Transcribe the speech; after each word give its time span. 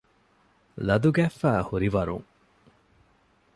ލަދުގަތްފައި 0.87 1.63
ހުރިވަރުން 1.69 2.25